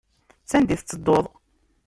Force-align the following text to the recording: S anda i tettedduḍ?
S 0.49 0.51
anda 0.57 0.73
i 0.73 0.77
tettedduḍ? 0.77 1.25